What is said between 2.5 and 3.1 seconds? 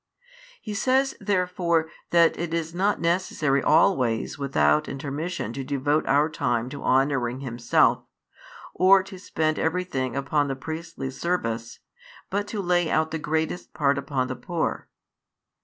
is not